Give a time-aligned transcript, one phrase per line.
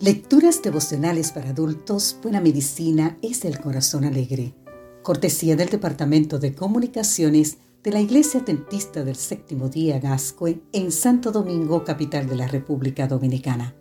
[0.00, 4.54] Lecturas devocionales para adultos, Buena Medicina es el Corazón Alegre.
[5.02, 11.32] Cortesía del Departamento de Comunicaciones de la Iglesia Tentista del Séptimo Día Gascue en Santo
[11.32, 13.74] Domingo, capital de la República Dominicana.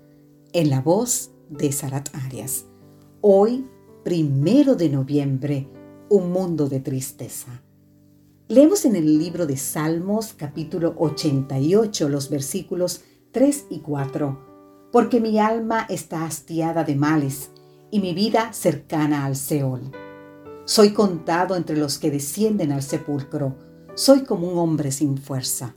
[0.54, 2.66] En la voz de Sarat Arias.
[3.22, 3.68] Hoy,
[4.04, 5.70] primero de noviembre,
[6.10, 7.62] un mundo de tristeza.
[8.48, 14.47] Leemos en el libro de Salmos, capítulo 88, los versículos 3 y 4
[14.92, 17.52] porque mi alma está hastiada de males
[17.92, 19.92] y mi vida cercana al Seol.
[20.66, 23.56] Soy contado entre los que descienden al sepulcro,
[23.96, 25.76] soy como un hombre sin fuerza.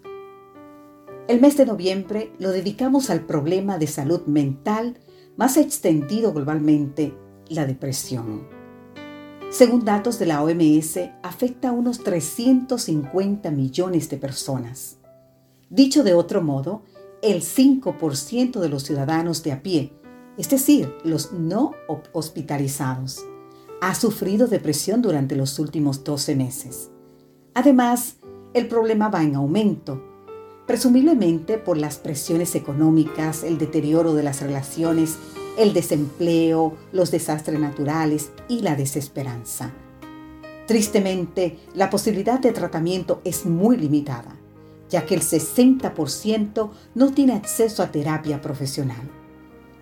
[1.29, 4.99] El mes de noviembre lo dedicamos al problema de salud mental
[5.37, 7.15] más extendido globalmente,
[7.49, 8.49] la depresión.
[9.51, 14.99] Según datos de la OMS, afecta a unos 350 millones de personas.
[15.69, 16.83] Dicho de otro modo,
[17.23, 19.93] el 5% de los ciudadanos de a pie,
[20.39, 21.73] es decir, los no
[22.13, 23.27] hospitalizados,
[23.83, 26.91] ha sufrido depresión durante los últimos 12 meses.
[27.55, 28.17] Además,
[28.55, 30.03] el problema va en aumento,
[30.67, 35.17] presumiblemente por las presiones económicas, el deterioro de las relaciones,
[35.59, 39.73] el desempleo, los desastres naturales y la desesperanza.
[40.67, 44.40] Tristemente, la posibilidad de tratamiento es muy limitada
[44.91, 49.09] ya que el 60% no tiene acceso a terapia profesional.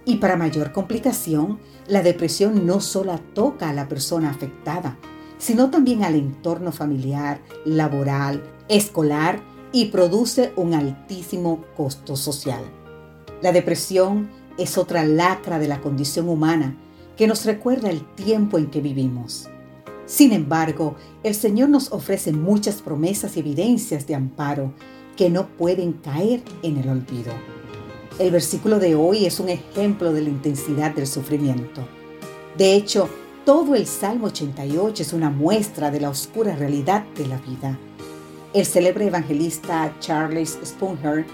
[0.05, 4.97] Y para mayor complicación, la depresión no solo toca a la persona afectada,
[5.39, 9.41] sino también al entorno familiar, laboral, escolar
[9.73, 12.63] y produce un altísimo costo social.
[13.43, 16.77] La depresión es otra lacra de la condición humana
[17.17, 19.49] que nos recuerda el tiempo en que vivimos.
[20.09, 24.73] Sin embargo, el Señor nos ofrece muchas promesas y evidencias de amparo
[25.19, 27.35] que no pueden caer en el olvido.
[28.19, 31.87] El versículo de hoy es un ejemplo de la intensidad del sufrimiento.
[32.57, 33.07] De hecho,
[33.45, 37.79] todo el Salmo 88 es una muestra de la oscura realidad de la vida.
[38.55, 41.27] El célebre evangelista Charles Spurgeon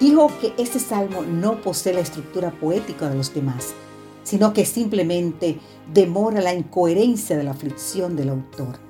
[0.00, 3.72] dijo que este salmo no posee la estructura poética de los demás,
[4.26, 5.60] sino que simplemente
[5.94, 8.80] demora la incoherencia de la aflicción del autor.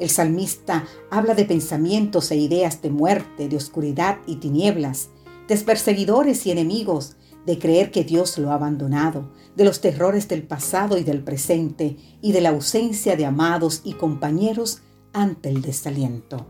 [0.00, 5.10] El salmista habla de pensamientos e ideas de muerte, de oscuridad y tinieblas,
[5.46, 7.14] de perseguidores y enemigos,
[7.46, 11.96] de creer que Dios lo ha abandonado, de los terrores del pasado y del presente,
[12.20, 14.82] y de la ausencia de amados y compañeros
[15.12, 16.44] ante el desaliento.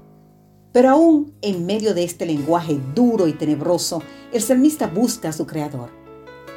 [0.73, 5.47] Pero aún en medio de este lenguaje duro y tenebroso, el salmista busca a su
[5.47, 6.02] Creador.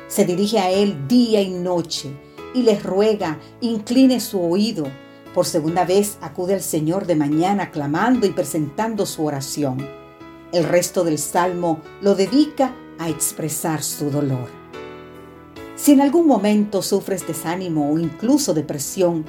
[0.08, 2.12] Se dirige a Él día y noche
[2.54, 4.86] y le ruega, incline su oído,
[5.34, 9.86] por segunda vez acude al Señor de mañana clamando y presentando su oración.
[10.54, 14.48] El resto del salmo lo dedica a expresar su dolor.
[15.76, 19.26] Si en algún momento sufres desánimo o incluso depresión,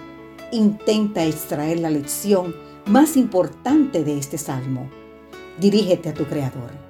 [0.52, 2.54] intenta extraer la lección
[2.86, 4.88] más importante de este salmo.
[5.58, 6.85] Dirígete a tu Creador.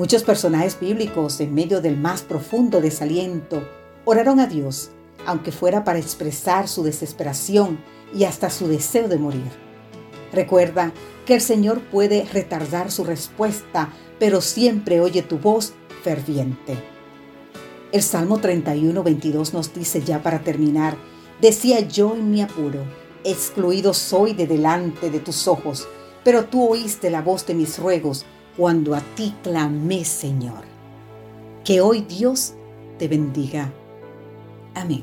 [0.00, 3.68] Muchos personajes bíblicos, en medio del más profundo desaliento,
[4.06, 4.92] oraron a Dios,
[5.26, 7.78] aunque fuera para expresar su desesperación
[8.14, 9.50] y hasta su deseo de morir.
[10.32, 10.94] Recuerda
[11.26, 16.82] que el Señor puede retardar su respuesta, pero siempre oye tu voz ferviente.
[17.92, 20.96] El Salmo 31, 22 nos dice ya para terminar,
[21.42, 22.84] decía yo en mi apuro,
[23.22, 25.86] excluido soy de delante de tus ojos,
[26.24, 28.24] pero tú oíste la voz de mis ruegos
[28.60, 30.64] cuando a ti clamé, Señor.
[31.64, 32.52] Que hoy Dios
[32.98, 33.72] te bendiga.
[34.74, 35.02] Amén.